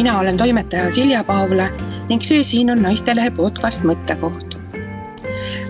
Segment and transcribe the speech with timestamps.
[0.00, 1.68] mina olen toimetaja Silja Paavla
[2.08, 4.56] ning see siin on Naistelehe podcast Mõttekoht.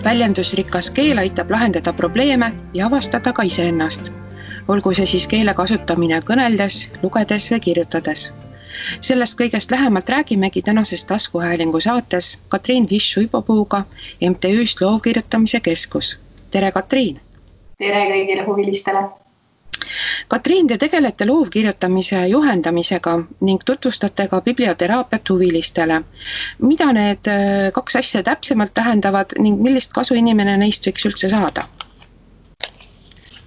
[0.04, 4.12] väljendusrikas keel aitab lahendada probleeme ja avastada ka iseennast.
[4.68, 8.32] olgu see siis keele kasutamine kõneldes, lugedes või kirjutades.
[9.00, 13.82] sellest kõigest lähemalt räägimegi tänases taskuhäälingu saates Katriin Fisch-Uibopuuga
[14.20, 16.20] MTÜ-st Loovkirjutamise Keskus.
[16.50, 17.20] tere, Katriin!
[17.78, 19.19] tere kõigile huvilistele
[20.28, 26.02] Katriin, te tegelete loovkirjutamise juhendamisega ning tutvustate ka biblioteraapiat huvilistele.
[26.60, 31.64] mida need äh, kaks asja täpsemalt tähendavad ning millist kasu inimene neist võiks üldse saada?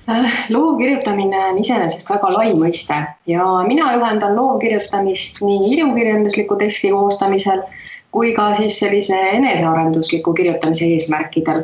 [0.09, 7.63] Äh, loovkirjutamine on iseenesest väga lai mõiste ja mina juhendan loovkirjutamist nii ilukirjandusliku teksti koostamisel
[8.11, 11.63] kui ka siis sellise enesearendusliku kirjutamise eesmärkidel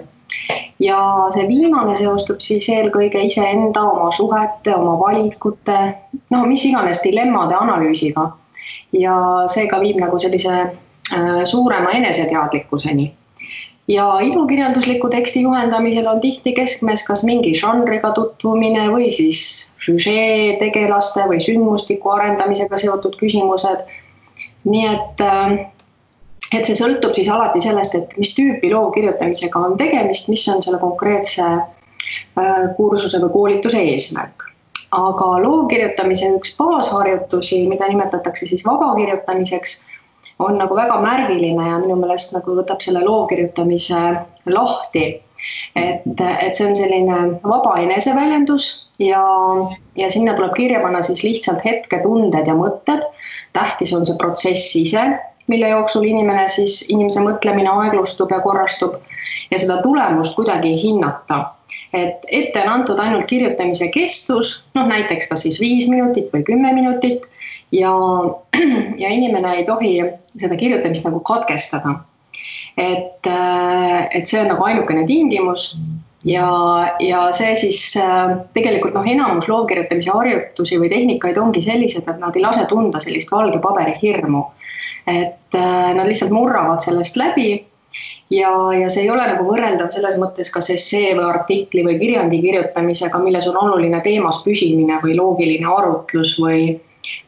[0.80, 1.00] ja
[1.34, 5.80] see viimane seostub siis eelkõige iseenda, oma suhete, oma valikute,
[6.32, 8.32] no mis iganes dilemmade analüüsiga.
[8.94, 9.16] ja
[9.48, 13.14] seega viib nagu sellise äh, suurema eneseteadlikkuseni.
[13.88, 21.26] ja ilukirjandusliku teksti juhendamisel on tihti keskmes kas mingi žanriga tutvumine või siis süžee, tegelaste
[21.28, 23.84] või sündmustiku arendamisega seotud küsimused.
[24.64, 25.60] nii et äh,
[26.54, 30.64] et see sõltub siis alati sellest, et mis tüüpi loo kirjutamisega on tegemist, mis on
[30.66, 34.48] selle konkreetse äh, kursuse või koolituse eesmärk.
[34.90, 39.76] aga loo kirjutamise üks baasharjutusi, mida nimetatakse siis vabakirjutamiseks,
[40.40, 44.00] on nagu väga märgiline ja minu meelest nagu võtab selle loo kirjutamise
[44.50, 45.22] lahti.
[45.76, 48.66] et, et see on selline vaba eneseväljendus
[49.00, 49.22] ja,
[49.96, 53.06] ja sinna tuleb kirja panna siis lihtsalt hetketunded ja mõtted.
[53.54, 55.06] tähtis on see protsess ise
[55.50, 59.00] mille jooksul inimene siis, inimese mõtlemine aeglustub ja korrastub
[59.52, 61.46] ja seda tulemust kuidagi ei hinnata.
[61.94, 66.74] et ette on antud ainult kirjutamise kestus, noh näiteks kas siis viis minutit või kümme
[66.74, 67.26] minutit
[67.72, 67.94] ja,
[69.04, 69.96] ja inimene ei tohi
[70.38, 71.96] seda kirjutamist nagu katkestada.
[72.78, 73.28] et,
[74.14, 75.74] et see on nagu ainukene tingimus
[76.26, 76.50] ja,
[77.00, 77.82] ja see siis
[78.54, 83.32] tegelikult noh, enamus loovkirjutamise harjutusi või tehnikaid ongi sellised, et nad ei lase tunda sellist
[83.32, 84.46] valge paberi hirmu
[85.10, 87.66] et äh, nad lihtsalt murravad sellest läbi.
[88.30, 88.50] ja,
[88.82, 93.22] ja see ei ole nagu võrreldav selles mõttes kas essee või artikli või kirjandi kirjutamisega,
[93.24, 96.76] milles on oluline teemas püsimine või loogiline arutlus või,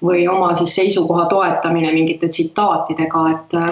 [0.06, 3.72] või oma siis seisukoha toetamine mingite tsitaatidega, et äh,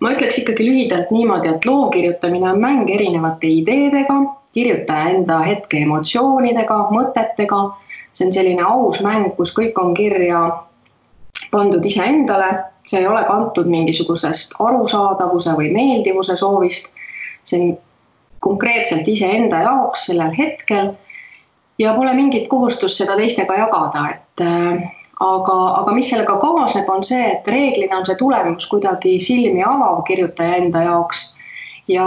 [0.00, 4.22] ma ütleks ikkagi lühidalt niimoodi, et loo kirjutamine on mäng erinevate ideedega,
[4.54, 7.60] kirjutaja enda hetke emotsioonidega, mõtetega.
[8.12, 10.40] see on selline aus mäng, kus kõik on kirja
[11.50, 16.90] pandud iseendale see ei ole kantud mingisugusest arusaadavuse või meeldivuse soovist.
[17.44, 17.78] see on
[18.40, 20.92] konkreetselt iseenda jaoks sellel hetkel
[21.78, 24.90] ja pole mingit kohustust seda teistega jagada, et äh,
[25.20, 30.02] aga, aga mis sellega kaasneb, on see, et reeglina on see tulemus kuidagi silmi avav
[30.08, 31.36] kirjutaja enda jaoks.
[31.90, 32.06] Ja,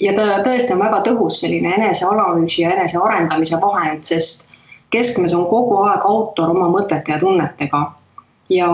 [0.00, 4.46] ja ta tõesti on väga tõhus selline eneseanalüüsi ja enesearendamise vahend, sest
[4.92, 7.82] keskmes on kogu aeg autor oma mõtete ja tunnetega
[8.52, 8.68] ja,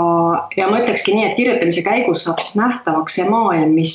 [0.56, 3.94] ja ma ütlekski nii, et kirjutamise käigus saab siis nähtavaks see maailm, mis,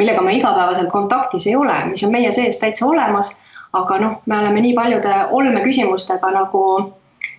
[0.00, 3.36] millega me igapäevaselt kontaktis ei ole, mis on meie sees täitsa olemas.
[3.72, 6.62] aga noh, me oleme nii paljude olmeküsimustega nagu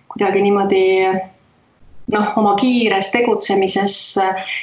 [0.08, 0.84] kuidagi niimoodi
[2.12, 3.96] noh, oma kiires tegutsemises,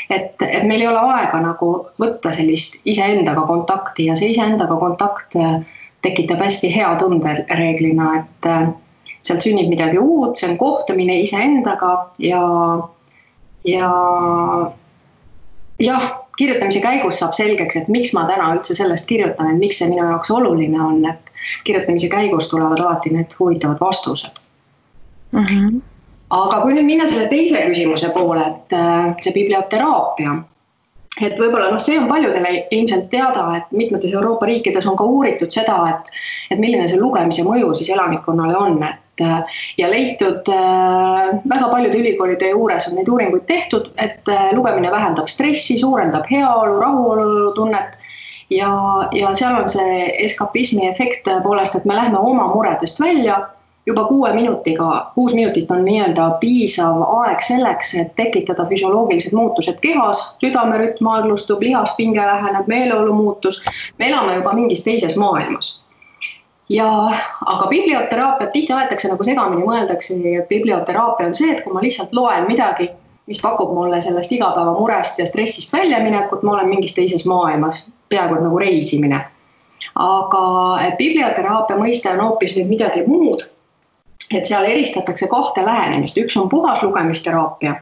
[0.09, 1.71] et, et meil ei ole aega nagu
[2.01, 5.59] võtta sellist iseendaga kontakti ja see iseendaga kontakt äh,
[6.05, 8.69] tekitab hästi hea tunde reeglina, et äh,
[9.21, 11.93] sealt sünnib midagi uut, see on kohtumine iseendaga
[12.23, 12.43] ja,
[13.67, 13.89] ja
[15.79, 16.05] jah,
[16.39, 20.05] kirjutamise käigus saab selgeks, et miks ma täna üldse sellest kirjutan, et miks see minu
[20.05, 21.33] jaoks oluline on, et
[21.67, 24.39] kirjutamise käigus tulevad alati need huvitavad vastused
[25.31, 25.43] mm.
[25.43, 25.81] -hmm.
[26.29, 30.37] Aga kui nüüd minna selle teise küsimuse poole, et äh, see biblioteraapia
[31.19, 35.51] et võib-olla noh, see on paljudele ilmselt teada, et mitmetes Euroopa riikides on ka uuritud
[35.51, 36.11] seda, et,
[36.53, 39.05] et milline see lugemise mõju siis elanikkonnale on, et
[39.77, 45.27] ja leitud äh, väga paljude ülikoolide juures on neid uuringuid tehtud, et äh, lugemine vähendab
[45.27, 47.97] stressi, suurendab heaolu, rahulolutunnet
[48.53, 48.71] ja,
[49.15, 53.41] ja seal on see eskapismi efekt tõepoolest, et me lähme oma muredest välja
[53.89, 60.21] juba kuue minutiga, kuus minutit on nii-öelda piisav aeg selleks, et tekitada füsioloogilised muutused kehas,
[60.43, 63.63] südamerütm aeglustub, lihaspinge väheneb, meeleolu muutus.
[63.97, 65.83] me elame juba mingis teises maailmas.
[66.69, 66.87] ja,
[67.45, 72.13] aga biblioteraapiat tihti aetakse nagu segamini, mõeldakse, et biblioteraapia on see, et kui ma lihtsalt
[72.13, 72.91] loen midagi,
[73.27, 78.45] mis pakub mulle sellest igapäevamurest ja stressist väljaminekut, ma olen mingis teises maailmas, peaaegu et
[78.45, 79.25] nagu reisimine
[79.95, 80.41] aga
[80.97, 83.47] biblioteraapia mõiste on hoopis nüüd midagi muud
[84.33, 87.75] et seal eristatakse kahte lähenemist, üks on puhas lugemisteraapia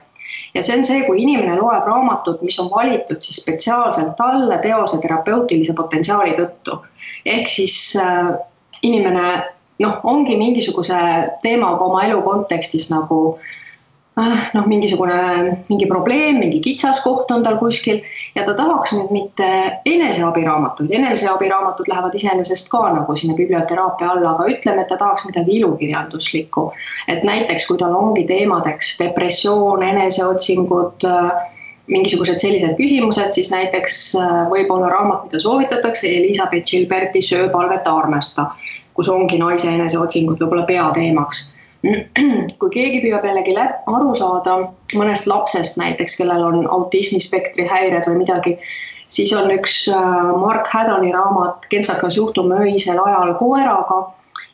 [0.54, 5.02] ja see on see, kui inimene loeb raamatut, mis on valitud siis spetsiaalselt talle teose
[5.04, 6.82] terapeutilise potentsiaali tõttu.
[7.26, 8.34] ehk siis äh,
[8.82, 9.28] inimene
[9.80, 10.98] noh, ongi mingisuguse
[11.44, 13.56] teemaga oma elu kontekstis nagu äh,
[14.18, 15.18] noh, mingisugune,
[15.70, 18.00] mingi probleem, mingi kitsaskoht on tal kuskil
[18.36, 19.48] ja ta tahaks nüüd mitte
[19.86, 25.60] eneseabiraamatuid, eneseabiraamatud lähevad iseenesest ka nagu sinna biblioteraapia alla, aga ütleme, et ta tahaks midagi
[25.60, 26.72] ilukirjanduslikku.
[27.08, 31.06] et näiteks, kui tal ongi teemadeks depressioon, eneseotsingud,
[31.88, 34.16] mingisugused sellised küsimused, siis näiteks
[34.50, 38.50] võib-olla raamat, mida soovitatakse, Elizabeth Gilberti Söö, palveta, armasta,
[38.98, 41.46] kus ongi naise eneseotsingud võib-olla peateemaks
[42.60, 44.58] kui keegi püüab jällegi aru saada
[44.98, 48.58] mõnest lapsest näiteks, kellel on autismispektri häired või midagi,
[49.08, 54.02] siis on üks äh, Mark Haddoni raamat Kentsakas juhtum öisel ajal koeraga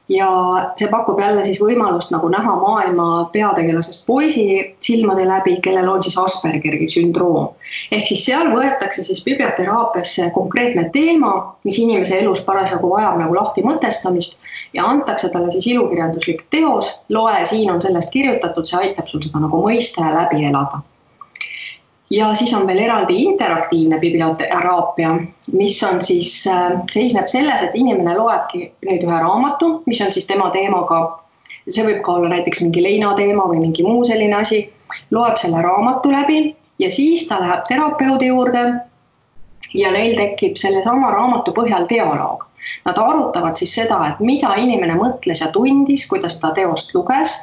[0.09, 0.29] ja
[0.75, 4.45] see pakub jälle siis võimalust nagu näha maailma peategelasest poisi
[4.83, 7.53] silmade läbi, kellel on siis Aspergeri sündroom.
[7.91, 13.63] ehk siis seal võetakse siis biblioteraapiasse konkreetne teema, mis inimese elus parasjagu vajab nagu lahti
[13.63, 19.23] mõtestamist ja antakse talle siis ilukirjanduslik teos, loe, siin on sellest kirjutatud, see aitab sul
[19.23, 20.83] seda nagu mõista ja läbi elada
[22.13, 25.15] ja siis on veel eraldi interaktiivne biblioteraapia,
[25.57, 30.27] mis on siis, äh, seisneb selles, et inimene loebki nüüd ühe raamatu, mis on siis
[30.29, 31.01] tema teemaga,
[31.69, 34.61] see võib ka olla näiteks mingi leinateema või mingi muu selline asi,
[35.11, 36.41] loeb selle raamatu läbi
[36.79, 38.63] ja siis ta läheb terapeudi juurde
[39.73, 42.45] ja neil tekib sellesama raamatu põhjal dialoog.
[42.85, 47.33] Nad arutavad siis seda, et mida inimene mõtles ja tundis, kui ta teost luges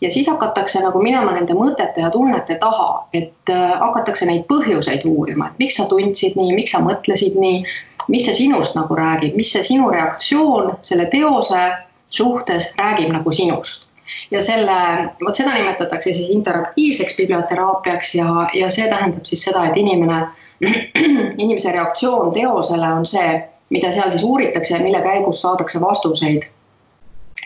[0.00, 5.06] ja siis hakatakse nagu minema nende mõtete ja tunnete taha, et äh, hakatakse neid põhjuseid
[5.08, 7.64] uurima, et miks sa tundsid nii, miks sa mõtlesid nii,
[8.08, 11.64] mis see sinust nagu räägib, mis see sinu reaktsioon selle teose
[12.10, 13.86] suhtes räägib nagu sinust.
[14.30, 14.76] Ja selle,
[15.24, 20.20] vot seda nimetatakse siis interaktiivseks biblioteraapiaks ja, ja see tähendab siis seda, et inimene,
[21.44, 23.38] inimese reaktsioon teosele on see,
[23.74, 26.44] mida seal siis uuritakse ja mille käigus saadakse vastuseid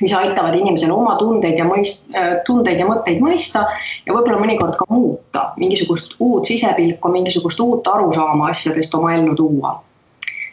[0.01, 3.65] mis aitavad inimesel oma tundeid ja mõist-, äh, tundeid ja mõtteid mõista
[4.07, 9.79] ja võib-olla mõnikord ka muuta, mingisugust uut sisepilku, mingisugust uut arusaama asjadest oma ellu tuua.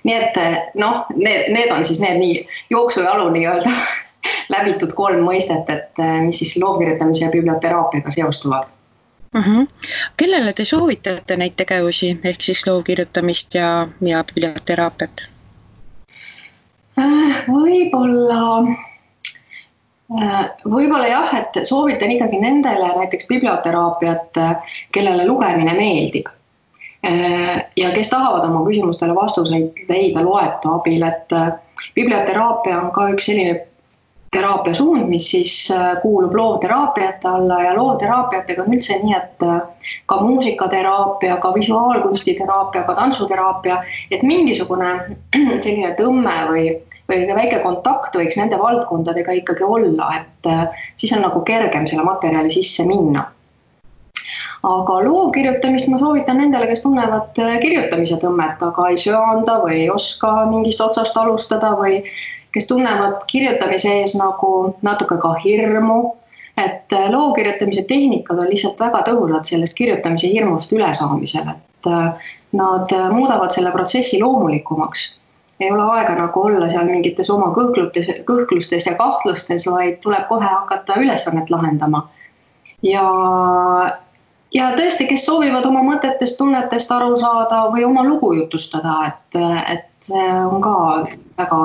[0.05, 3.71] nii et äh, noh, need, need on siis need nii jooksujalu nii-öelda
[4.53, 8.71] läbitud kolm mõistet, et äh, mis siis loovkirjutamise ja biblioteraapiaga seostuvad
[9.33, 9.41] mm.
[9.41, 9.67] -hmm.
[10.17, 15.29] kellele te soovitate neid tegevusi ehk siis loovkirjutamist ja, ja biblioteraapiat?
[17.47, 18.41] võib-olla
[20.65, 24.39] võib-olla jah, et soovitan ikkagi nendele näiteks biblioteraapiat,
[24.91, 26.31] kellele lugemine meeldib.
[27.05, 31.51] Äh, ja kes tahavad oma küsimustele vastuseid leida loetu abil, et äh,
[31.95, 33.59] biblioteraapia on ka üks selline
[34.35, 35.53] teraapiasuund, mis siis
[36.01, 39.45] kuulub loovteraapiate alla ja loovteraapiatega on üldse nii, et
[40.09, 43.77] ka muusikateraapia, ka visuaalkunstiteraapia, ka tantsuteraapia,
[44.11, 44.91] et mingisugune
[45.63, 46.67] selline tõmme või
[47.09, 52.05] või väike kontakt võiks nende valdkondadega ikkagi olla, et äh, siis on nagu kergem selle
[52.07, 53.31] materjali sisse minna.
[54.65, 59.83] aga loo kirjutamist ma soovitan nendele, kes tunnevad äh, kirjutamise tõmmet, aga ei söanda või
[59.83, 62.01] ei oska mingist otsast alustada või
[62.55, 65.99] kes tunnevad kirjutamise ees nagu natuke ka hirmu
[66.57, 71.91] et äh, loo kirjutamise tehnikad on lihtsalt väga tõhusad sellest kirjutamise hirmust ülesaamisel, et
[72.55, 75.09] nad muudavad selle protsessi loomulikumaks
[75.59, 80.45] ei ole aega nagu olla seal mingites oma kõhklutes, kõhklustes ja kahtlustes, vaid tuleb kohe
[80.45, 82.07] hakata ülesannet lahendama.
[82.83, 83.05] ja,
[84.53, 89.87] ja tõesti, kes soovivad oma mõtetest, tunnetest aru saada või oma lugu jutustada, et, et
[90.05, 90.75] see on ka
[91.37, 91.61] väga,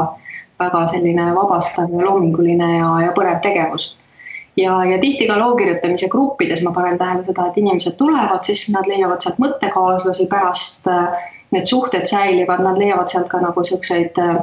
[0.62, 3.90] väga selline vabastav ja loominguline ja, ja põnev tegevus
[4.56, 8.68] ja, ja tihti ka loo kirjutamise gruppides ma panen tähele seda, et inimesed tulevad, siis
[8.74, 14.18] nad leiavad sealt mõttekaaslasi pärast äh, need suhted säilivad, nad leiavad sealt ka nagu siukseid
[14.22, 14.40] äh,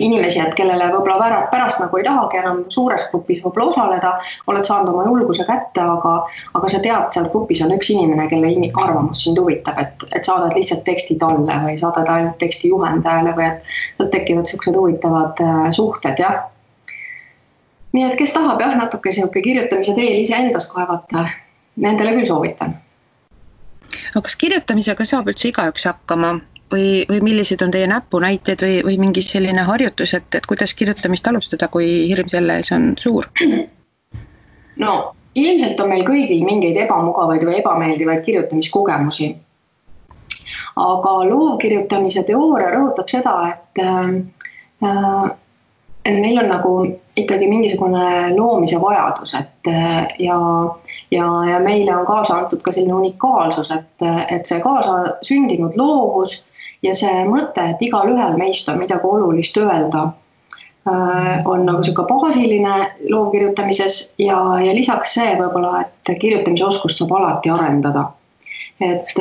[0.00, 4.12] inimesi, et kellele võib-olla pärast nagu ei tahagi enam suures grupis võib-olla osaleda,
[4.48, 6.14] oled saanud oma julguse kätte, aga,
[6.58, 8.52] aga sa tead, seal grupis on üks inimene, kelle
[8.84, 13.48] arvamus sind huvitab, et, et saadad lihtsalt teksti talle või saadad ainult teksti juhendajale või
[13.50, 16.46] et sealt tekivad siuksed huvitavad äh, suhted, jah.
[17.92, 21.28] nii et kes tahab jah, natuke sihuke kirjutamise teel iseendast kaevata,
[21.76, 22.78] nendele küll soovitan
[24.12, 26.34] aga kas kirjutamisega saab üldse igaüks hakkama
[26.72, 31.28] või, või millised on teie näpunäited või, või mingi selline harjutus, et, et kuidas kirjutamist
[31.28, 33.28] alustada, kui hirm selle ees on suur?
[34.82, 34.92] no
[35.34, 39.30] ilmselt on meil kõigil mingeid ebamugavaid või ebameeldivaid kirjutamiskogemusi.
[40.76, 45.30] aga loovkirjutamise teooria rõhutab seda, et äh,
[46.10, 46.72] meil on nagu
[47.16, 49.70] ikkagi mingisugune loomise vajadus, et
[50.18, 50.38] ja,
[51.12, 56.40] ja, ja meile on kaasa antud ka selline unikaalsus, et, et see kaasasündinud loovus
[56.82, 60.08] ja see mõte, et igalühel meist on midagi olulist öelda,
[61.46, 62.72] on nagu sihuke baasiline
[63.10, 68.08] loovkirjutamises ja, ja lisaks see võib-olla, et kirjutamise oskust saab alati arendada.
[68.82, 69.12] et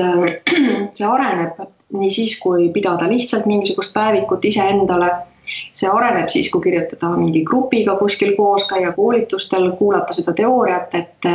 [0.97, 1.59] see areneb
[1.91, 5.11] nii siis, kui pidada lihtsalt mingisugust päevikut iseendale
[5.71, 11.29] see areneb siis, kui kirjutada mingi grupiga kuskil koos, käia koolitustel, kuulata seda teooriat, et,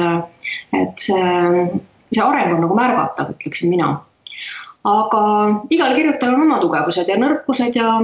[0.77, 1.71] et see,
[2.13, 3.95] see areng on nagu märgatav, ütleksin mina.
[4.87, 5.23] aga
[5.75, 7.97] igal kirjutajal on oma tugevused ja nõrkused ja,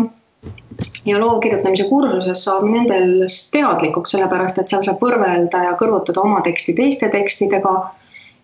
[1.07, 6.41] ja loo kirjutamise kursuses saab nendest teadlikuks, sellepärast et seal saab võrrelda ja kõrvutada oma
[6.43, 7.77] teksti teiste tekstidega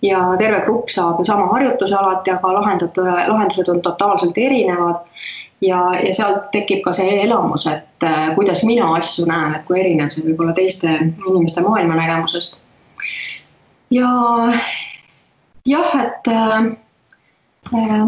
[0.02, 5.02] ja terve grupp saab ju sama harjutuse alati, aga lahendatud, lahendused on totaalselt erinevad
[5.60, 9.80] ja, ja sealt tekib ka see elamus, et äh, kuidas mina asju näen, et kui
[9.80, 12.60] erinev see võib olla teiste inimeste maailmanägemusest.
[13.94, 14.10] ja
[15.66, 16.58] jah, et äh,
[17.74, 18.04] äh,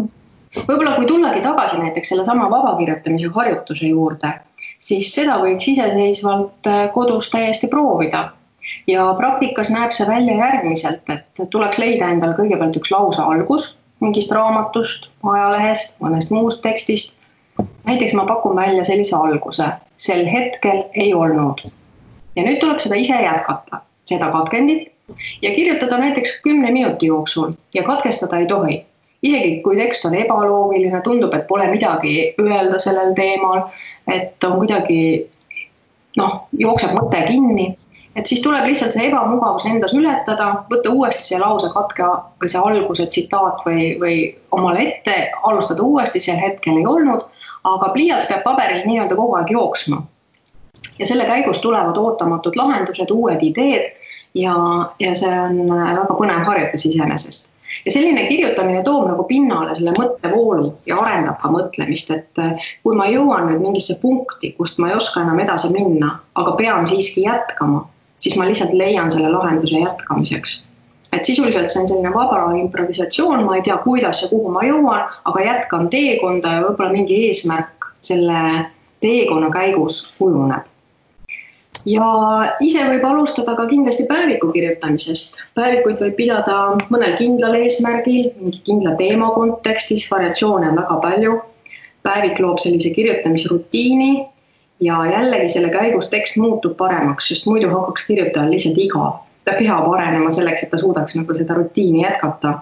[0.67, 4.35] võib-olla kui tullagi tagasi näiteks sellesama vabakirjutamise harjutuse juurde,
[4.79, 8.31] siis seda võiks iseseisvalt äh, kodus täiesti proovida.
[8.87, 14.31] ja praktikas näeb see välja järgmiselt, et tuleks leida endale kõigepealt üks lause algus mingist
[14.33, 17.20] raamatust, ajalehest, mõnest muust tekstist
[17.85, 19.63] näiteks ma pakun välja sellise alguse,
[19.97, 21.61] sel hetkel ei olnud.
[22.35, 24.91] ja nüüd tuleb seda ise jätkata, seda katkendit
[25.41, 28.85] ja kirjutada näiteks kümne minuti jooksul ja katkestada ei tohi.
[29.23, 33.61] isegi kui tekst on ebaloogiline, tundub, et pole midagi öelda sellel teemal,
[34.07, 35.29] et on kuidagi
[36.17, 37.67] noh, jookseb mõte kinni,
[38.15, 42.07] et siis tuleb lihtsalt see ebamugavus endas ületada, võtta uuesti see lause katke
[42.41, 44.17] või see alguse tsitaat või, või
[44.51, 47.27] omale ette, alustada uuesti, sel hetkel ei olnud
[47.63, 50.01] aga pliiats peab paberil nii-öelda kogu aeg jooksma.
[50.99, 53.91] ja selle käigus tulevad ootamatud lahendused, uued ideed
[54.33, 54.55] ja,
[54.99, 57.51] ja see on väga põnev harjutus iseenesest.
[57.85, 62.43] ja selline kirjutamine toob nagu pinnale selle mõttevoolu ja arendab ka mõtlemist, et
[62.83, 66.89] kui ma jõuan nüüd mingisse punkti, kust ma ei oska enam edasi minna, aga pean
[66.89, 67.85] siiski jätkama,
[68.19, 70.59] siis ma lihtsalt leian selle lahenduse jätkamiseks
[71.11, 75.07] et sisuliselt see on selline vaba improvisatsioon, ma ei tea, kuidas ja kuhu ma jõuan,
[75.27, 78.67] aga jätkan teekonda ja võib-olla mingi eesmärk selle
[79.03, 80.67] teekonna käigus kujuneb.
[81.85, 82.07] ja
[82.61, 85.41] ise võib alustada ka kindlasti päeviku kirjutamisest.
[85.55, 86.57] päevikuid võib pidada
[86.93, 91.41] mõnel kindlal eesmärgil, mingi kindla teema kontekstis, variatsioone on väga palju.
[92.03, 94.27] päevik loob sellise kirjutamisrutiini
[94.79, 99.87] ja jällegi selle käigus tekst muutub paremaks, sest muidu hakkaks kirjutajal lihtsalt igav ta peab
[99.93, 102.53] arenema selleks, et ta suudaks nagu seda rutiini jätkata.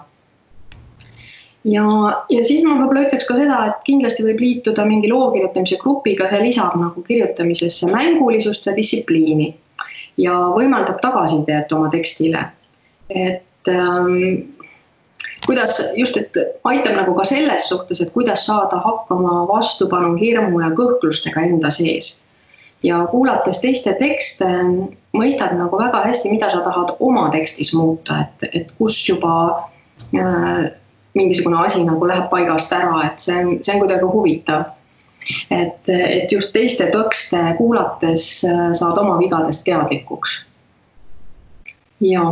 [1.64, 1.86] ja,
[2.32, 6.28] ja siis ma võib-olla ütleks ka seda, et kindlasti võib liituda mingi loo kirjutamise grupiga,
[6.30, 9.50] see lisab nagu kirjutamisesse mängulisust ja distsipliini
[10.20, 12.46] ja võimaldab tagasisidet oma tekstile.
[13.10, 14.48] et ähm,
[15.46, 20.70] kuidas just, et aitab nagu ka selles suhtes, et kuidas saada hakkama vastupanu, hirmu ja
[20.76, 22.20] kõhklustega enda sees
[22.82, 24.48] ja kuulates teiste tekste,
[25.16, 29.32] mõistad nagu väga hästi, mida sa tahad oma tekstis muuta, et, et kus juba
[30.14, 30.70] äh,
[31.14, 34.68] mingisugune asi nagu läheb paigast ära, et see on, see on kuidagi huvitav.
[35.50, 40.44] et, et just teiste tekste kuulates äh, saad oma vigadest teadlikuks.
[42.00, 42.24] ja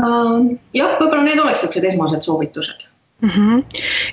[0.00, 0.38] äh,,
[0.74, 2.91] jah, võib-olla need oleks siuksed esmased soovitused
[3.22, 3.30] mm.
[3.30, 3.64] -hmm.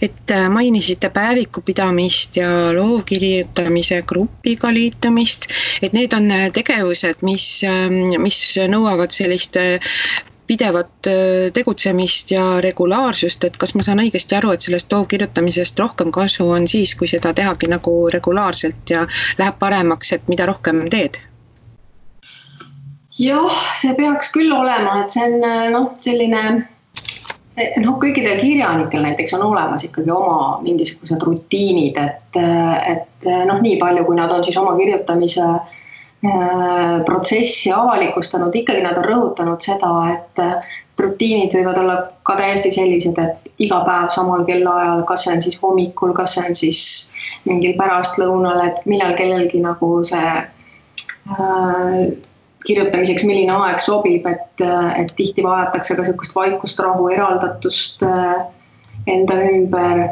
[0.01, 5.45] et äh, mainisite päeviku pidamist ja loovkirjutamise grupiga liitumist,
[5.81, 9.79] et need on äh, tegevused, mis, ähm, mis nõuavad sellist äh,
[10.47, 11.05] pidevat
[11.53, 16.65] tegutsemist ja regulaarsust, et kas ma saan õigesti aru, et sellest loovkirjutamisest rohkem kasu on
[16.67, 19.03] siis, kui seda tehagi nagu regulaarselt ja
[19.37, 21.21] läheb paremaks, et mida rohkem teed?
[23.19, 25.39] jah, see peaks küll olema, et see on
[25.71, 26.41] noh, selline
[27.83, 32.39] noh, kõikidel kirjanikel näiteks on olemas ikkagi oma mingisugused rutiinid, et,
[32.93, 38.99] et noh, nii palju, kui nad on siis oma kirjutamise äh, protsessi avalikustanud, ikkagi nad
[38.99, 40.43] on rõhutanud seda, et
[40.99, 41.97] rutiinid võivad olla
[42.27, 46.47] ka täiesti sellised, et iga päev samal kellaajal, kas see on siis hommikul, kas see
[46.47, 46.81] on siis
[47.47, 52.01] mingil pärastlõunal, et millal kellelgi nagu see äh,
[52.65, 54.63] kirjutamiseks, milline aeg sobib, et,
[54.99, 58.41] et tihti vajatakse ka niisugust vaikust, rahu, eraldatust äh,
[59.07, 60.09] enda ümber.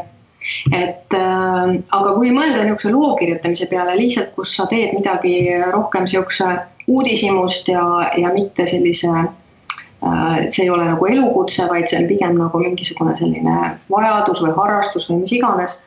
[0.72, 5.34] et äh, aga kui mõelda niisuguse loo kirjutamise peale lihtsalt, kus sa teed midagi
[5.74, 6.54] rohkem niisuguse
[6.88, 7.84] uudishimust ja,
[8.16, 13.18] ja mitte sellise äh, see ei ole nagu elukutse, vaid see on pigem nagu mingisugune
[13.20, 13.58] selline
[13.92, 15.82] vajadus või harrastus või mis iganes.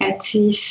[0.00, 0.62] et siis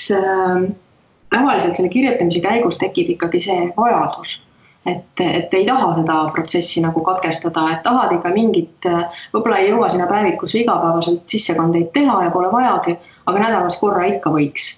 [1.30, 4.40] tavaliselt selle kirjutamise käigus tekib ikkagi see vajadus
[4.86, 8.88] et, et ei taha seda protsessi nagu katkestada, et tahad ikka mingit,
[9.34, 14.34] võib-olla ei jõua sinna päevikusse igapäevaselt sissekandeid teha ja pole vajagi, aga nädalas korra ikka
[14.34, 14.72] võiks.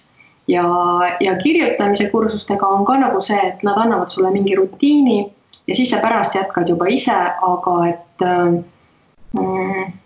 [0.47, 0.63] ja,
[1.19, 5.19] ja kirjutamise kursustega on ka nagu see, et nad annavad sulle mingi rutiini
[5.67, 7.17] ja siis sa pärast jätkad juba ise,
[7.51, 8.25] aga et
[9.35, 9.96] mm,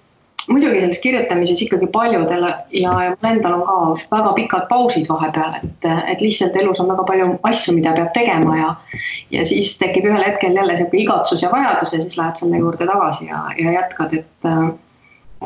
[0.52, 3.78] muidugi selles kirjutamises ikkagi paljudel ja, mul endal on ka
[4.16, 8.58] väga pikad pausid vahepeal, et, et lihtsalt elus on väga palju asju, mida peab tegema
[8.60, 8.70] ja
[9.32, 12.88] ja siis tekib ühel hetkel jälle sihuke igatsus ja vajadus ja siis lähed selle juurde
[12.88, 14.50] tagasi ja, ja jätkad, et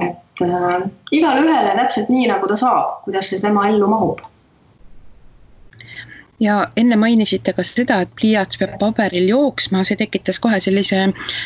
[0.01, 4.24] et äh, igale ühele täpselt nii, nagu ta saab, kuidas see tema ellu mahub.
[6.39, 11.05] Ja enne mainisite ka seda, et pliiats peab paberil jooksma, see tekitas kohe sellise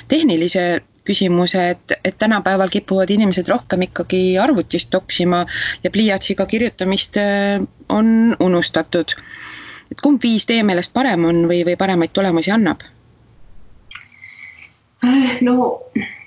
[0.10, 0.64] tehnilise
[1.08, 5.46] küsimuse, et, et tänapäeval kipuvad inimesed rohkem ikkagi arvutist toksima
[5.84, 9.16] ja pliiatsiga kirjutamist äh, on unustatud.
[9.92, 12.84] et kumb viis teie meelest parem on või, või paremaid tulemusi annab?
[15.06, 15.56] Äh, no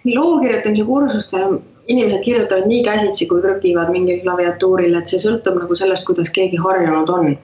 [0.04, 5.76] loo kirjutamise kursustel inimesed kirjutavad nii käsitsi, kui trükivad mingil klaviatuuril, et see sõltub nagu
[5.78, 7.34] sellest, kuidas keegi harjunud on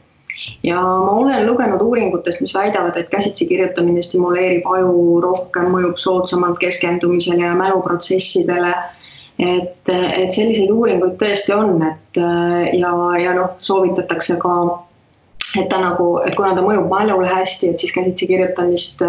[0.62, 6.58] ja ma olen lugenud uuringutest, mis väidavad, et käsitsi kirjutamine stimuleerib aju rohkem, mõjub soodsamalt
[6.58, 8.74] keskendumisele ja mäluprotsessidele.
[9.38, 12.18] et, et selliseid uuringuid tõesti on, et
[12.74, 14.54] ja, ja noh, soovitatakse ka
[15.56, 19.02] et ta nagu, et kuna ta mõjub mälule hästi, et siis käsitsi kirjutamist,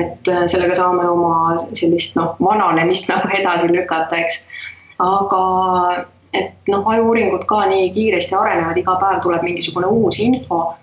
[0.00, 4.46] et sellega saame oma sellist noh, vananemist nagu edasi lükata, eks.
[4.98, 5.42] aga
[6.38, 10.74] et noh, ajuuuringud ka nii kiiresti arenevad, iga päev tuleb mingisugune uus info.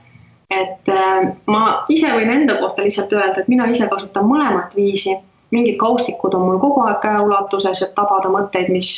[0.50, 5.16] et äh, ma ise võin enda kohta lihtsalt öelda, et mina ise kasutan mõlemat viisi.
[5.56, 8.90] mingid kaustikud on mul kogu aeg käeulatuses, et tabada mõtteid, mis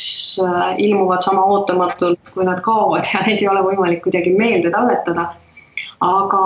[0.42, 5.28] äh, ilmuvad sama ootamatult, kui nad kaovad ja neid ei ole võimalik kuidagi meelde talletada
[6.00, 6.40] aga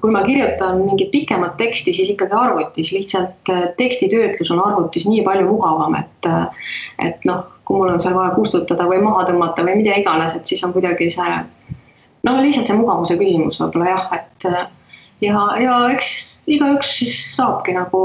[0.00, 5.22] kui ma kirjutan mingit pikemat teksti, siis ikkagi arvutis, lihtsalt äh, tekstitöötlus on arvutis nii
[5.26, 6.30] palju mugavam, et
[6.98, 10.48] et noh, kui mul on seal vaja kustutada või maha tõmmata või mida iganes, et
[10.48, 11.38] siis on kuidagi see
[12.24, 14.48] no lihtsalt see mugavuse küsimus võib-olla jah, et
[15.20, 16.10] ja, ja eks
[16.48, 18.00] igaüks siis saabki nagu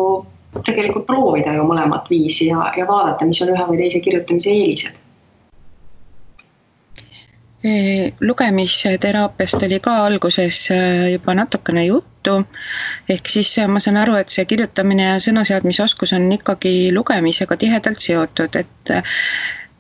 [0.64, 5.00] tegelikult proovida ju mõlemat viisi ja, ja vaadata, mis on ühe või teise kirjutamise eelised
[8.22, 12.13] lugemisteraapiast oli ka alguses äh, juba natukene juttu.
[13.10, 18.02] Ehk siis äh, ma saan aru, et see kirjutamine ja sõnaseadmisoskus on ikkagi lugemisega tihedalt
[18.04, 18.94] seotud, et,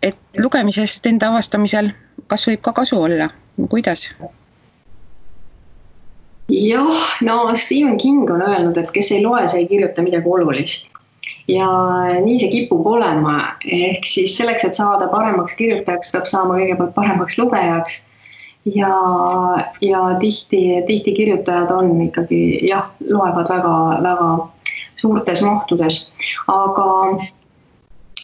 [0.03, 1.91] et lugemisest enda avastamisel,
[2.27, 3.29] kas võib ka kasu olla,
[3.69, 4.09] kuidas?
[6.53, 10.91] jah, no Stephen King on öelnud, et kes ei loe, see ei kirjuta midagi olulist
[11.47, 11.67] ja
[12.23, 17.39] nii see kipub olema, ehk siis selleks, et saada paremaks kirjutajaks, peab saama kõigepealt paremaks
[17.39, 18.01] lugejaks.
[18.65, 18.95] Ja,
[19.81, 24.29] ja tihti, tihti kirjutajad on ikkagi jah, loevad väga-väga
[24.95, 26.11] suurtes mahtudes,
[26.47, 26.87] aga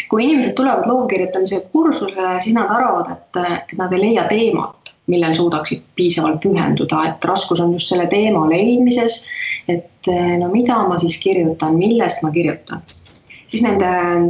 [0.09, 5.83] kui inimesed tulevad loovkirjutamise kursusele, siis nad arvavad, et, nad ei leia teemat, millel suudaksid
[5.95, 9.25] piisavalt pühenduda, et raskus on just selle teema leidmises.
[9.69, 10.07] et
[10.39, 12.81] no mida ma siis kirjutan, millest ma kirjutan
[13.49, 13.85] siis nende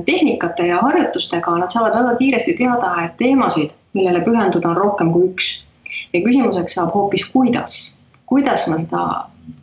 [0.05, 5.27] tehnikate ja harjutustega nad saavad väga kiiresti teada, et teemasid, millele pühenduda, on rohkem kui
[5.29, 5.49] üks.
[6.13, 9.03] Ja küsimuseks saab hoopis, kuidas, kuidas ma seda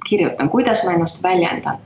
[0.08, 1.78] kirjutan, kuidas ma ennast väljendan.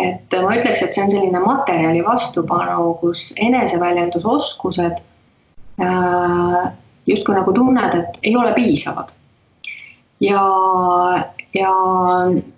[0.00, 5.02] et ma ütleks, et see on selline materjali vastupanu, kus eneseväljendusoskused
[5.82, 6.70] äh,
[7.06, 9.12] justkui nagu tunned, et ei ole piisavad.
[10.20, 10.40] ja,
[11.54, 11.70] ja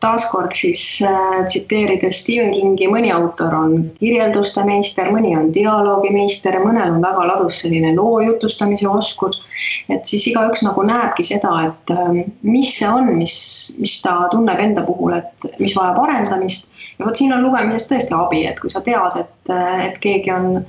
[0.01, 6.99] taaskord siis äh, tsiteerides Stephen Kingi, mõni autor on kirjelduste meister, mõni on dialoogimeister, mõnel
[6.99, 9.41] on väga ladus selline loo jutustamise oskus.
[9.89, 13.37] et siis igaüks nagu näebki seda, et äh, mis see on, mis,
[13.81, 16.71] mis ta tunneb enda puhul, et mis vajab arendamist.
[16.99, 20.37] ja vot siin on lugemisest tõesti abi, et kui sa tead, et, äh, et keegi
[20.37, 20.65] on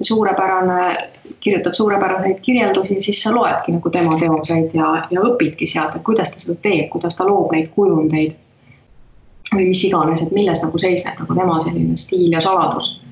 [0.00, 6.04] suurepärane, kirjutab suurepäraseid kirjeldusi, siis sa loedki nagu tema teoseid ja, ja õpidki sealt, et
[6.06, 8.38] kuidas ta seda teeb, kuidas ta loob neid kujundeid.
[9.52, 13.02] või mis iganes, et milles nagu seisneb nagu tema selline stiil ja saladus.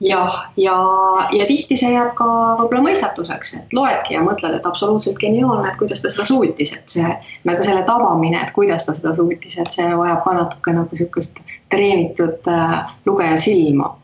[0.00, 2.26] jah, ja, ja, ja tihti see jääb ka
[2.58, 6.88] võib-olla mõistatuseks, et loedki ja mõtled, et absoluutselt geniaalne, et kuidas ta seda suutis, et
[6.88, 7.08] see
[7.44, 11.40] nagu selle tabamine, et kuidas ta seda suutis, et see vajab ka natuke nagu sihukest
[11.72, 13.94] treenitud äh, lugeja silma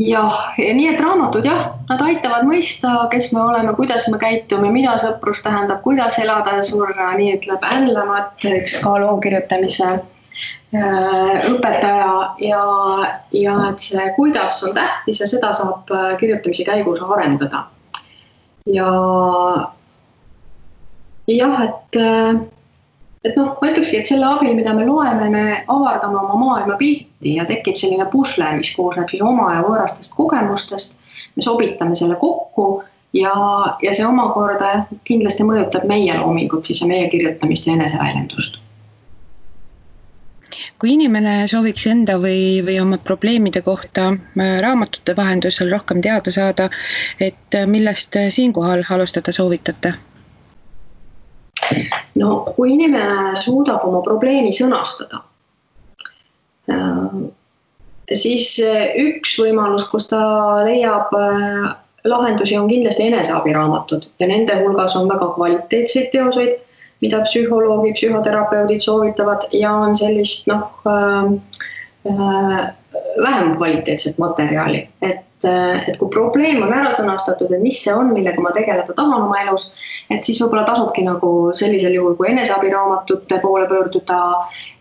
[0.00, 4.96] jah, nii et raamatud jah, nad aitavad mõista, kes me oleme, kuidas me käitume, mida
[5.02, 11.50] sõprus tähendab, kuidas elada ja surra, nii ütleb Anne Lamott, üks ka loo kirjutamise äh,
[11.50, 12.14] õpetaja
[12.46, 12.62] ja,
[13.36, 17.66] ja et see kuidas on tähtis ja seda saab äh, kirjutamise käigus arendada.
[18.70, 18.88] ja
[21.28, 22.40] jah, et äh,
[23.24, 27.44] et noh, ma ütlekski, et selle abil, mida me loeme, me avardame oma maailmapilti ja
[27.48, 30.96] tekib selline pusle, mis koosneb siis oma ja võõrastest kogemustest.
[31.36, 33.34] me sobitame selle kokku ja,
[33.82, 38.58] ja see omakorda kindlasti mõjutab meie loomingut siis ja meie kirjutamist ja eneseväljendust
[40.80, 46.70] kui inimene sooviks enda või, või oma probleemide kohta äh, raamatute vahendusel rohkem teada saada,
[47.20, 49.92] et äh, millest siinkohal alustada soovitate?
[52.20, 55.22] No kui inimene suudab oma probleemi sõnastada,
[56.70, 57.20] äh,
[58.12, 58.56] siis
[58.98, 60.22] üks võimalus, kus ta
[60.66, 61.12] leiab
[62.04, 64.08] lahendusi, on kindlasti eneseabiraamatud.
[64.18, 66.58] Ja nende hulgas on väga kvaliteetseid teoseid
[67.00, 71.32] mida psühholoogid, psühhoterapeudid soovitavad ja on sellist noh äh,
[72.10, 72.60] äh,
[73.22, 78.12] vähem kvaliteetset materjali, et äh, et kui probleem on ära sõnastatud, et mis see on,
[78.12, 79.70] millega ma tegeleda tahan oma elus,
[80.10, 84.20] et siis võib-olla tasubki nagu sellisel juhul, kui eneseabiraamatute poole pöörduda,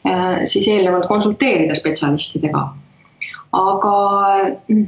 [0.08, 2.68] äh, siis eelnevalt konsulteerida spetsialistidega.
[3.50, 3.96] aga
[4.68, 4.86] mm,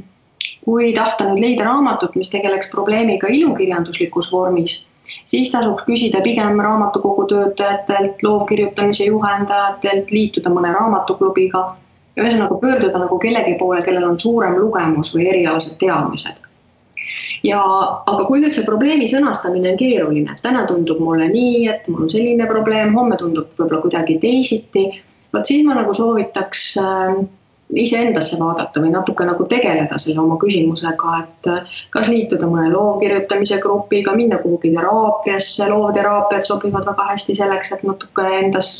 [0.64, 4.82] kui tahta nüüd leida raamatut, mis tegeleks probleemiga ilukirjanduslikus vormis
[5.26, 11.64] siis tasuks küsida pigem raamatukogu töötajatelt, loovkirjutamise juhendajatelt, liituda mõne raamatuklubiga.
[12.18, 16.40] Ühesõnaga pöörduda nagu kellegi poole, kellel on suurem lugemus või erialased teadmised.
[17.44, 17.60] ja,
[18.06, 22.10] aga kui nüüd see probleemi sõnastamine on keeruline, täna tundub mulle nii, et mul on
[22.12, 24.88] selline probleem, homme tundub võib-olla kuidagi teisiti,
[25.34, 27.22] vot siis ma nagu soovitaks äh,
[27.72, 32.98] iseendasse vaadata või natuke nagu tegeleda selle oma küsimusega, et äh, kas liituda mõne loo
[33.00, 38.72] kirjutamise grupiga, minna kuhugi teraapiasse, loovteraapiad sobivad väga hästi selleks, et natuke endas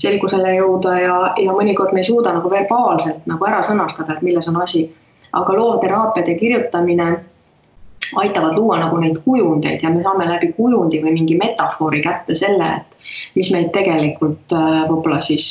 [0.00, 4.48] selgusele jõuda ja, ja mõnikord me ei suuda nagu verbaalselt nagu ära sõnastada, et milles
[4.48, 4.86] on asi.
[5.32, 7.10] aga loovteraapiade kirjutamine
[8.18, 12.72] aitavad luua nagu neid kujundeid ja me saame läbi kujundi või mingi metafoori kätte selle,
[12.80, 15.50] et mis meid tegelikult äh, võib-olla siis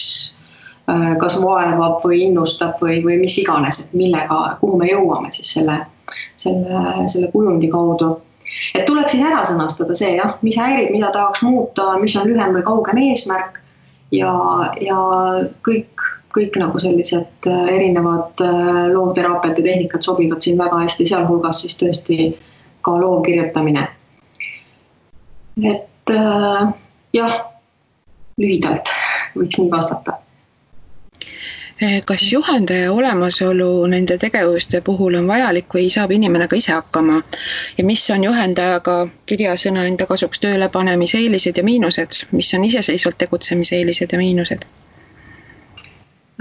[0.90, 5.52] Äh, kas vaevab või innustab või, või mis iganes, et millega, kuhu me jõuame siis
[5.58, 5.76] selle,
[6.40, 8.16] selle, selle kujundi kaudu.
[8.74, 12.56] et tuleb siis ära sõnastada see jah, mis häirib, mida tahaks muuta, mis on lühem
[12.58, 13.60] või kaugem eesmärk
[14.12, 14.34] ja,
[14.82, 15.00] ja
[15.66, 21.78] kõik, kõik nagu sellised äh, erinevad äh, loovteraapiate tehnikad sobivad siin väga hästi, sealhulgas siis
[21.80, 22.32] tõesti
[22.86, 23.88] ka loovkirjutamine.
[25.64, 26.74] et äh,
[27.14, 27.38] jah,
[28.40, 28.96] lühidalt
[29.36, 30.20] võiks nii vastata
[32.06, 37.22] kas juhendaja olemasolu nende tegevuste puhul on vajalik või saab inimene ka ise hakkama?
[37.78, 43.18] ja mis on juhendajaga kirjasõna enda kasuks tööle panemise eelised ja miinused, mis on iseseisvalt
[43.18, 44.68] tegutsemise eelised ja miinused?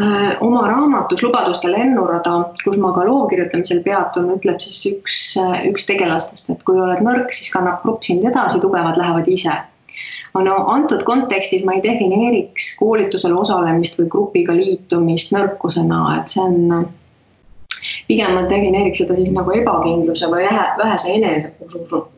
[0.03, 5.17] Äh, oma raamatus Lubaduste lennurada, kus ma ka loo kirjutamisel peatun, ütleb siis üks,
[5.71, 9.55] üks tegelastest, et kui oled nõrk, siis kannab grupp sind edasi, tugevad lähevad ise
[10.35, 16.89] no antud kontekstis ma ei defineeriks koolitusel osalemist või grupiga liitumist nõrkusena, et see on,
[18.09, 20.47] pigem ma defineeriks seda siis nagu ebakindluse või
[20.79, 21.53] vähese enese,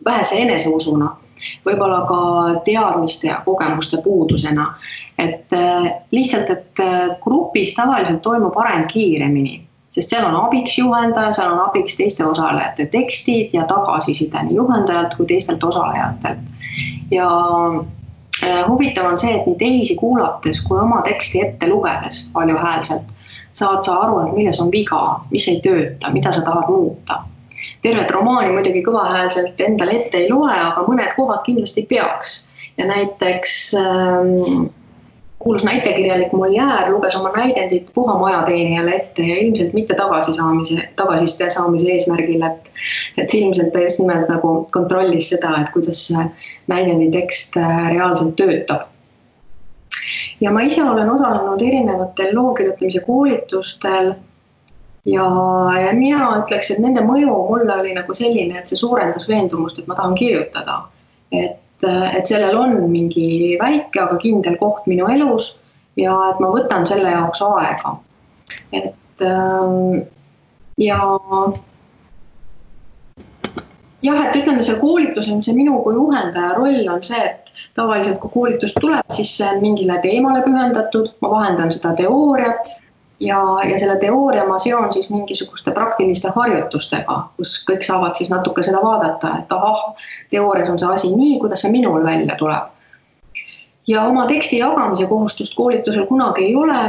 [0.05, 1.17] vähese eneseusuna.
[1.65, 2.21] võib-olla ka
[2.65, 4.75] teadmiste ja kogemuste puudusena.
[5.19, 5.53] et
[6.11, 6.81] lihtsalt, et
[7.21, 12.87] grupis tavaliselt toimub areng kiiremini sest seal on abiks juhendaja, seal on abiks teiste osalejate
[12.93, 16.39] tekstid ja tagasiside nii juhendajalt kui teistelt osalejatelt.
[17.11, 17.31] ja
[18.69, 23.09] huvitav on see, et nii teisi kuulates kui oma teksti ette lugedes valjuhäälselt
[23.53, 25.01] saad sa aru, et milles on viga,
[25.31, 27.25] mis ei tööta, mida sa tahad muuta.
[27.83, 32.47] tervet romaani muidugi kõvahäälselt endale ette ei loe, aga mõned kohad kindlasti peaks.
[32.79, 34.71] ja näiteks ähm,
[35.41, 41.93] kuulus näitekirjanik Molière luges oma näidendit Puha majateenijale ette ja ilmselt mitte tagasisaamise, tagasiside saamise
[41.93, 42.71] eesmärgil, et
[43.19, 46.25] et ilmselt ta just nimelt nagu kontrollis seda, et kuidas see
[46.69, 48.89] näidendi tekst äh, reaalselt töötab.
[50.41, 54.13] ja ma ise olen osalenud erinevatel loo kirjutamise koolitustel
[55.07, 55.27] ja,
[55.87, 59.89] ja mina ütleks, et nende mõju mulle oli nagu selline, et see suurendas veendumust, et
[59.89, 60.83] ma tahan kirjutada.
[61.33, 65.55] et et, sellel on mingi väike, aga kindel koht minu elus
[65.99, 67.97] ja et ma võtan selle jaoks aega.
[68.73, 70.03] et ähm,
[70.81, 71.01] ja
[74.03, 78.33] jah, et ütleme, see koolitusel, see minu kui juhendaja roll on see, et tavaliselt, kui
[78.35, 82.71] koolitus tuleb, siis see on mingile teemale pühendatud, ma vahendan seda teooriat
[83.21, 83.39] ja,
[83.71, 88.83] ja selle teooria ma seon siis mingisuguste praktiliste harjutustega, kus kõik saavad siis natuke seda
[88.83, 92.73] vaadata, et ahah, teoorias on see asi nii, kuidas see minul välja tuleb.
[93.89, 96.81] ja oma teksti jagamise kohustust koolitusel kunagi ei ole,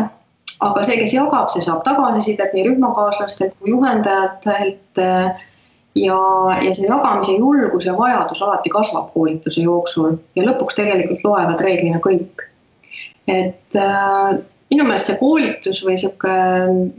[0.59, 5.01] aga see, kes jagab, see saab tagasisidet nii rühmakaaslastelt kui juhendajatelt
[5.95, 6.19] ja,
[6.61, 11.99] ja see jagamise julgus ja vajadus alati kasvab koolituse jooksul ja lõpuks tegelikult loevad reeglina
[12.03, 12.47] kõik
[13.27, 14.37] et äh,
[14.71, 16.35] minu meelest see koolitus või sihuke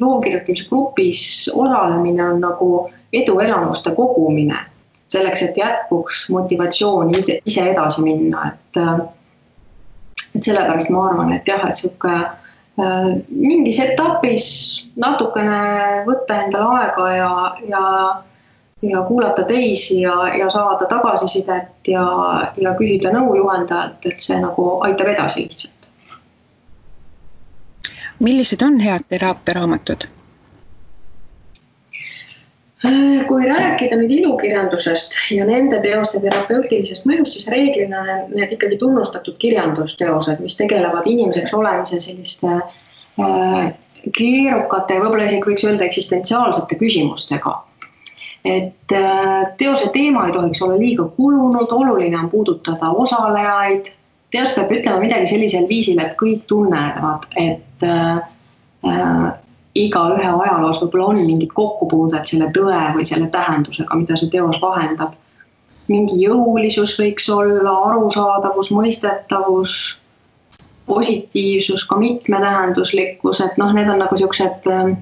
[0.01, 1.23] loovkirjutamise grupis
[1.55, 2.69] osalemine on nagu
[3.13, 4.59] eduelamuste kogumine.
[5.13, 9.01] selleks, et jätkuks motivatsiooni ise edasi minna, et, äh,
[10.35, 14.47] et sellepärast ma arvan, et jah, et sihuke äh, mingis etapis
[14.97, 15.59] natukene
[16.07, 17.33] võtta endale aega ja,
[17.69, 17.83] ja
[18.83, 22.07] ja kuulata teisi ja, ja saada tagasisidet ja,
[22.57, 25.82] ja küsida nõu juhendajalt, et see nagu aitab edasi lihtsalt
[28.23, 30.09] millised on head teraapiaraamatud?
[32.87, 38.01] Äh, kui rääkida nüüd ilukirjandusest ja nende teoste terapeutilisest mõjust, siis reeglina
[38.33, 43.61] need ikkagi tunnustatud kirjandusteosed, mis tegelevad inimeseks olemise selliste äh,
[44.17, 47.55] keerukate võib-olla isegi võiks öelda eksistentsiaalsete küsimustega.
[48.45, 53.93] et äh, teose teema ei tohiks olla liiga kulunud, oluline on puudutada osalejaid
[54.33, 58.21] teos peab ütlema midagi sellisel viisil, et kõik tunnevad, et äh,
[58.89, 59.27] äh,
[59.79, 65.19] igaühe ajaloos võib-olla on mingid kokkupuuded selle tõe või selle tähendusega, mida see teos vahendab.
[65.89, 69.97] mingi jõulisus võiks olla, arusaadavus, mõistetavus,
[70.87, 74.95] positiivsus, ka mitmetähenduslikkus, et noh, need on nagu siuksed äh,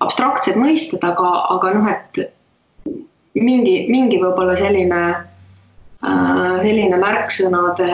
[0.00, 2.22] abstraktsed mõisted, aga, aga noh, et
[3.34, 5.02] mingi, mingi võib-olla selline
[6.04, 7.86] selline märksõnade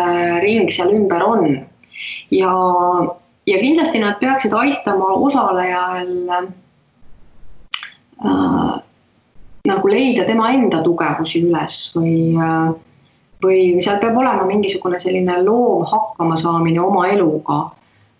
[0.42, 1.44] ring seal ümber on.
[2.31, 2.53] ja,
[3.46, 6.46] ja kindlasti nad peaksid aitama osalejal äh,
[9.70, 12.70] nagu leida tema enda tugevusi üles või äh,
[13.42, 17.61] või seal peab olema mingisugune selline loom hakkamasaamine oma eluga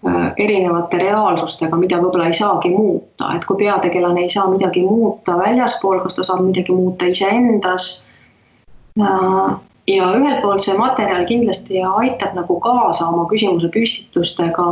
[0.07, 5.37] äh,, erinevate reaalsustega, mida võib-olla ei saagi muuta, et kui peategelane ei saa midagi muuta
[5.38, 7.90] väljaspool, kas ta saab midagi muuta iseendas
[9.00, 14.66] äh, ja ühelt poolt see materjal kindlasti aitab nagu kaasa oma küsimuse püstitustega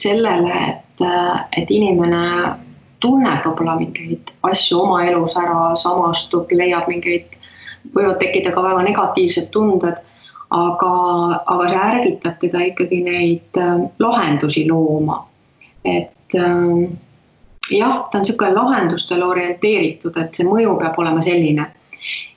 [0.00, 1.04] sellele, et,
[1.56, 2.22] et inimene
[3.00, 7.36] tunneb võib-olla mingeid asju oma elus ära, samastub, leiab mingeid,
[7.94, 10.00] võivad tekkida ka väga negatiivsed tunded,
[10.50, 10.92] aga,
[11.46, 15.24] aga see ärgitab teda ikkagi neid äh, lahendusi looma.
[15.84, 16.90] et äh,
[17.70, 21.70] jah, ta on niisugune lahendustele orienteeritud, et see mõju peab olema selline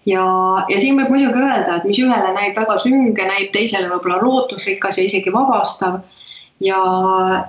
[0.05, 0.23] ja,
[0.69, 4.99] ja siin võib muidugi öelda, et mis ühele näib väga sünge, näib teisele võib-olla lootusrikas
[4.99, 6.01] ja isegi vabastav.
[6.63, 6.79] ja,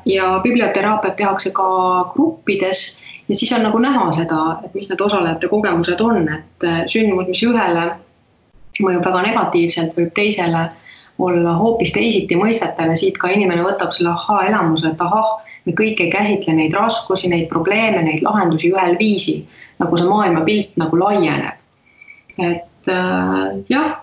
[0.07, 1.67] ja biblioteraapiat tehakse ka
[2.15, 6.83] gruppides ja siis on nagu näha seda, et mis need osalejate kogemused on, et äh,
[6.91, 7.85] sündmus, mis ühele
[8.83, 10.69] mõjub väga negatiivselt, võib teisele
[11.23, 16.01] olla hoopis teisiti mõistetav ja siit ka inimene võtab selle ahhaa-elamuse, et ahah, me kõik
[16.03, 19.45] ei käsitle neid raskusi, neid probleeme, neid lahendusi ühel viisil,
[19.79, 21.64] nagu see maailmapilt nagu laieneb
[22.39, 23.95] et äh, jah,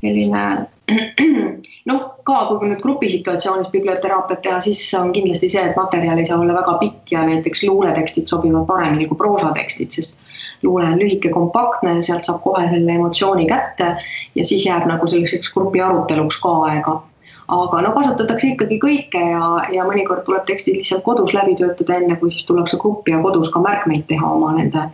[0.00, 0.44] selline
[1.90, 6.40] noh, ka kui nüüd grupisituatsioonis biblioteraapiat teha, siis on kindlasti see, et materjal ei saa
[6.40, 10.20] olla väga pikk ja näiteks luuletekstid sobivad paremini kui proosatekstid, sest
[10.64, 13.94] luule on lühike, kompaktne, sealt saab kohe selle emotsiooni kätte
[14.34, 17.00] ja siis jääb nagu selliseks grupi aruteluks ka aega.
[17.54, 22.16] aga no kasutatakse ikkagi kõike ja, ja mõnikord tuleb tekstid lihtsalt kodus läbi töötada, enne
[22.16, 24.86] kui siis tullakse gruppi ja kodus ka märkmeid teha oma nende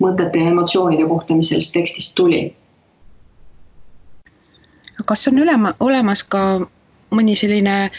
[0.00, 2.56] mõtete ja emotsioonide kohta, mis sellest tekstist tuli.
[5.06, 6.60] kas on ülema, olemas ka
[7.10, 7.90] mõni selline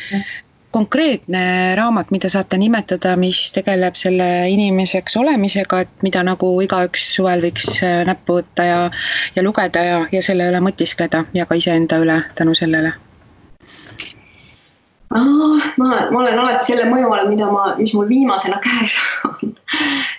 [0.72, 7.44] konkreetne raamat, mida saate nimetada, mis tegeleb selle inimeseks olemisega, et mida nagu igaüks suvel
[7.44, 8.80] võiks äh, näppu võtta ja,
[9.36, 12.96] ja lugeda ja, ja selle üle mõtiskleda ja ka iseenda üle tänu sellele?
[15.12, 18.96] Ah, ma, ma olen alati selle mõju all, mida ma, mis mul viimasena käes
[19.28, 19.52] on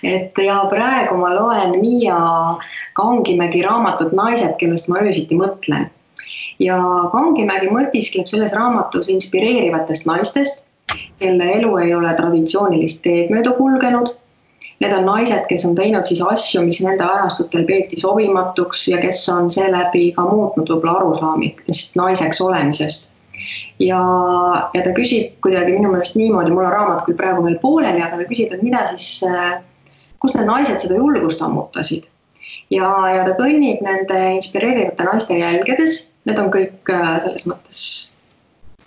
[0.03, 2.17] et ja praegu ma loen Miia
[2.97, 5.89] Kangimägi raamatut Naised, kellest ma öösiti mõtlen.
[6.59, 6.77] ja
[7.11, 10.65] Kangimägi mõtiskleb selles raamatus inspireerivatest naistest,
[11.19, 14.13] kelle elu ei ole traditsioonilist teed mööda kulgenud.
[14.83, 19.21] Need on naised, kes on teinud siis asju, mis nende ajastutel peeti sobimatuks ja kes
[19.31, 23.12] on seeläbi ka muutnud võib-olla arusaamist naiseks olemisest
[23.79, 23.99] ja,
[24.73, 28.19] ja ta küsib kuidagi minu meelest niimoodi, mul on raamat küll praegu veel pooleli, aga
[28.19, 29.59] ta küsib, et mida siis, äh,
[30.21, 32.09] kust need naised seda julgust ammutasid.
[32.71, 37.83] ja, ja ta kõnnib nende inspireerivate naiste jälgedes, need on kõik äh, selles mõttes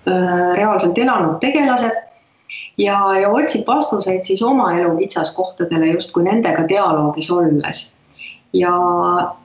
[0.06, 2.02] äh, reaalselt elanud tegelased.
[2.76, 7.86] Ja, ja otsib vastuseid siis oma elu kitsaskohtadele justkui nendega dialoogis olles
[8.52, 8.74] ja,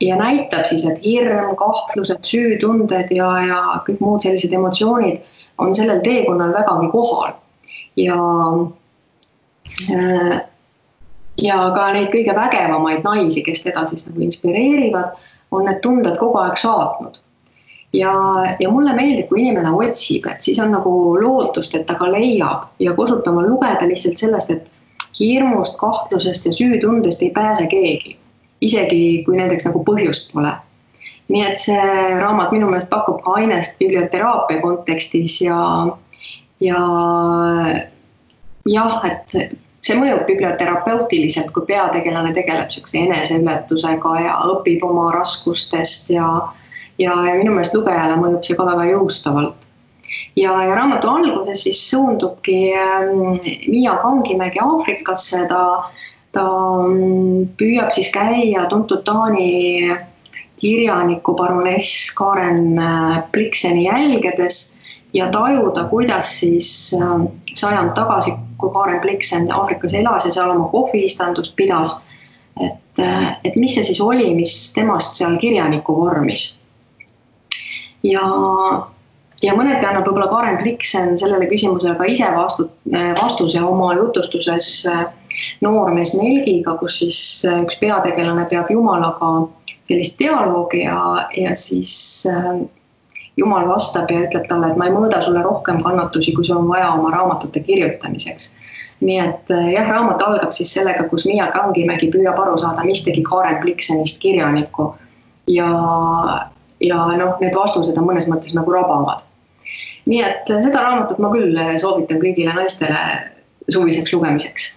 [0.01, 5.21] ja näitab siis, et hirm, kahtlused, süütunded ja, ja kõik muud sellised emotsioonid
[5.61, 7.33] on sellel teekonnal vägagi kohal.
[7.95, 8.19] ja
[9.93, 10.41] äh,
[11.41, 15.17] ja ka neid kõige vägevamaid naisi, kes teda siis nagu inspireerivad,
[15.51, 17.19] on need tunded kogu aeg saatnud.
[17.93, 18.11] ja,
[18.59, 22.69] ja mulle meeldib, kui inimene otsib, et siis on nagu lootust, et ta ka leiab
[22.79, 24.69] ja kosutamal lugeda lihtsalt sellest, et
[25.19, 28.15] hirmust, kahtlusest ja süütundest ei pääse keegi.
[28.61, 30.53] Isegi kui nendeks nagu põhjust pole.
[31.31, 31.83] nii et see
[32.19, 35.59] raamat minu meelest pakub ka ainest biblioteraapia kontekstis ja,
[36.59, 36.81] ja
[38.67, 46.27] jah, et see mõjub biblioterapeutiliselt, kui peategelane tegeleb niisuguse eneseületusega ja õpib oma raskustest ja,
[47.01, 49.67] ja, ja minu meelest lugejale mõjub see ka väga jõustavalt.
[50.35, 55.63] ja, ja raamatu alguses siis suundubki ähm, Miia Kangimägi Aafrikasse, ta,
[56.31, 56.45] ta
[56.87, 59.91] mm, püüab siis käia tuntud Taani
[60.61, 64.71] kirjaniku paruness Karen äh, Plikseni jälgedes
[65.13, 70.69] ja tajuda, kuidas siis ähm, sajand tagasi, kui Karen Bliksen Aafrikas elas ja seal oma
[70.69, 71.97] kohviistandust pidas,
[72.61, 76.57] et, äh, et mis see siis oli, mis temast seal kirjaniku vormis.
[78.03, 78.21] ja,
[79.43, 84.71] ja mõneti annab võib-olla Karen Bliksen sellele küsimusele ka ise vastu, äh, vastuse oma jutustuses
[84.89, 85.05] äh,
[85.61, 89.31] Noormees Nelgiga, kus siis üks peategelane peab Jumalaga
[89.87, 91.93] sellist dialoogi ja, ja siis
[92.29, 92.61] äh,
[93.37, 96.69] jumal vastab ja ütleb talle, et ma ei mõõda sulle rohkem kannatusi, kui sul on
[96.69, 98.51] vaja oma raamatute kirjutamiseks.
[99.01, 103.01] nii et eh, jah, raamat algab siis sellega, kus Miia Kangimägi püüab aru saada, mis
[103.01, 104.93] tegi Karen Bliksenist kirjaniku.
[105.47, 105.69] ja,
[106.79, 109.23] ja noh, need vastused on mõnes mõttes nagu rabavad.
[110.05, 113.01] nii et seda raamatut ma küll soovitan kõigile naistele
[113.69, 114.75] suviseks lugemiseks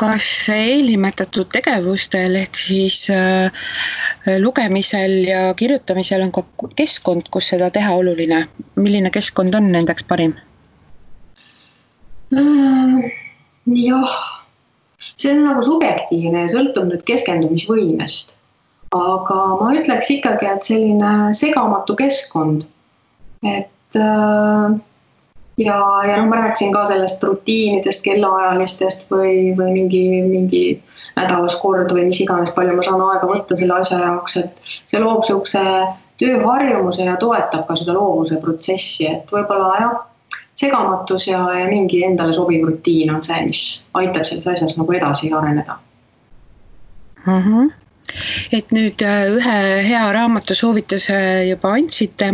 [0.00, 3.52] kas eelnimetatud tegevustel ehk siis äh,
[4.42, 6.42] lugemisel ja kirjutamisel on ka
[6.76, 8.44] keskkond, kus seda teha oluline,
[8.76, 10.34] milline keskkond on nendeks parim
[12.34, 13.04] mm,?
[13.78, 14.16] jah,
[15.16, 18.34] see on nagu subjektiivne ja sõltub nüüd keskendumisvõimest.
[18.94, 22.66] aga ma ütleks ikkagi, et selline segamatu keskkond,
[23.46, 24.74] et äh,
[25.56, 25.76] ja,
[26.08, 30.64] ja noh, ma rääkisin ka sellest rutiinidest, kellaajalistest või, või mingi, mingi
[31.16, 35.02] nädalas kord või mis iganes, palju ma saan aega võtta selle asja jaoks, et see
[35.02, 35.62] loob niisuguse
[36.18, 39.94] tööharjumuse ja toetab ka seda loovuse protsessi, et võib-olla jah,
[40.58, 43.62] segamatus ja, ja mingi endale sobiv rutiin on see, mis
[43.98, 45.78] aitab selles asjas nagu edasi areneda
[47.26, 47.40] mm.
[47.40, 47.83] -hmm
[48.54, 49.56] et nüüd äh, ühe
[49.88, 51.16] hea raamatu soovituse
[51.48, 52.30] juba andsite,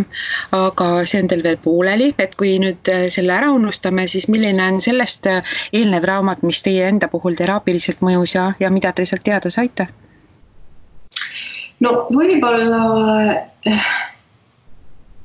[0.55, 4.67] aga see on teil veel pooleli, et kui nüüd äh, selle ära unustame, siis milline
[4.67, 9.07] on sellest äh, eelnev raamat, mis teie enda puhul teraapiliselt mõjus ja, ja mida te
[9.07, 9.89] sealt teada saite?
[11.81, 12.81] no võib-olla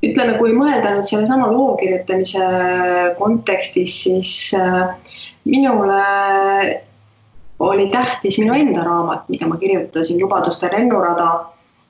[0.06, 2.46] ütleme, kui mõelda nüüd sellesama loo kirjutamise
[3.18, 4.32] kontekstis, siis
[5.46, 6.00] minule
[7.59, 11.45] oli tähtis minu enda raamat, mida ma kirjutasin, Lubaduste lennurada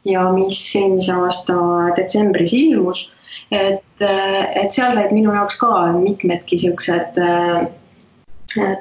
[0.05, 1.55] ja mis eelmise aasta
[1.97, 3.13] detsembris ilmus.
[3.53, 7.67] et, et seal said minu jaoks ka mitmedki siuksed äh,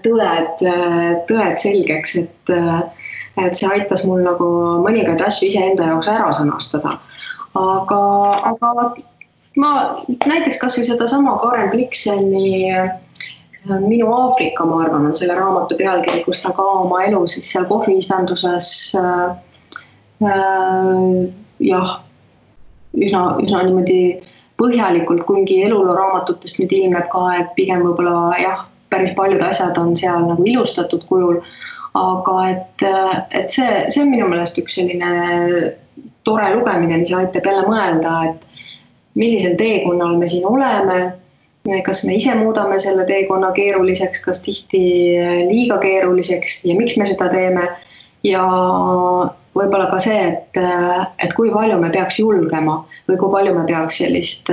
[0.05, 0.63] tõed,
[1.27, 2.53] tõed selgeks, et,
[3.41, 4.47] et see aitas mul nagu
[4.83, 6.97] mõningaid asju iseenda jaoks ära sõnastada.
[7.55, 8.01] aga,
[8.51, 8.71] aga
[9.59, 9.71] ma
[10.07, 12.71] näiteks kasvõi sedasama Karen Blikseni
[13.65, 17.65] minu Aafrika, ma arvan, on selle raamatu pealkiri, kus ta ka oma elu siis seal
[17.69, 19.35] kohviistanduses äh,
[20.23, 21.33] äh,
[21.71, 21.97] jah,
[22.95, 23.99] üsna, üsna niimoodi
[24.59, 29.95] põhjalikult, kuigi eluloo raamatutest nüüd ilmneb ka, et pigem võib-olla jah, päris paljud asjad on
[29.99, 31.41] seal nagu ilustatud kujul.
[31.95, 32.81] aga et,
[33.31, 35.11] et see, see on minu meelest üks selline
[36.27, 38.41] tore lugemine, mis aitab jälle mõelda, et
[39.15, 40.97] millisel teekonnal me siin oleme
[41.85, 44.81] kas me ise muudame selle teekonna keeruliseks, kas tihti
[45.49, 47.67] liiga keeruliseks ja miks me seda teeme.
[48.25, 48.41] ja
[49.55, 50.57] võib-olla ka see, et,
[51.21, 54.49] et kui palju me peaks julgema või kui palju me peaks sellist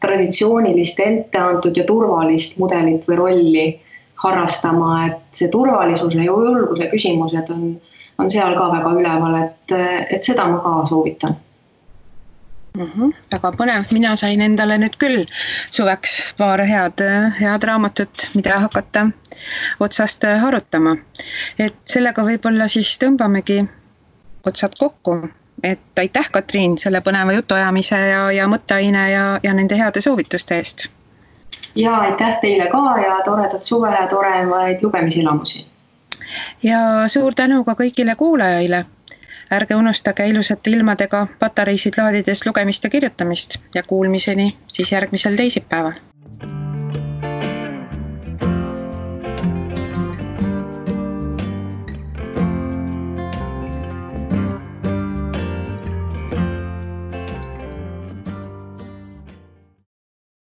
[0.00, 3.66] traditsioonilist etteantud ja turvalist mudelit või rolli
[4.22, 7.64] harrastama, et see turvalisuse ja julguse küsimused on,
[8.20, 9.76] on seal ka väga üleval, et,
[10.10, 11.36] et seda ma ka soovitan
[12.76, 12.90] mm.
[12.96, 13.14] -hmm.
[13.32, 15.24] väga põnev, mina sain endale nüüd küll
[15.70, 17.02] suveks paar head,
[17.40, 19.08] head raamatut, mida hakata
[19.80, 20.96] otsast arutama.
[21.58, 23.64] et sellega võib-olla siis tõmbamegi
[24.46, 25.28] otsad kokku,
[25.62, 30.88] et aitäh, Katriin, selle põneva jutuajamise ja, ja mõtteaine ja, ja nende heade soovituste eest.
[31.74, 35.66] ja aitäh teile ka ja toredat suve ja toredaid lugemiselamusi.
[36.62, 38.84] ja suur tänu ka kõigile kuulajaile
[39.50, 45.92] ärge unustage ilusate ilmadega patareisid laadides lugemist ja kirjutamist ja kuulmiseni siis järgmisel teisipäeval